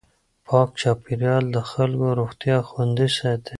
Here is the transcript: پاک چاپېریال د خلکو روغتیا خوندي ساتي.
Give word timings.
پاک 0.47 0.69
چاپېریال 0.81 1.43
د 1.55 1.57
خلکو 1.71 2.07
روغتیا 2.19 2.57
خوندي 2.67 3.07
ساتي. 3.17 3.49